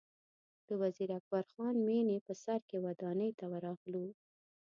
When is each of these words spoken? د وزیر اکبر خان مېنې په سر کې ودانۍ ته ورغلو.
د 0.67 0.69
وزیر 0.81 1.09
اکبر 1.19 1.45
خان 1.53 1.75
مېنې 1.87 2.17
په 2.25 2.33
سر 2.43 2.59
کې 2.69 2.77
ودانۍ 2.85 3.31
ته 3.39 3.45
ورغلو. 3.53 4.05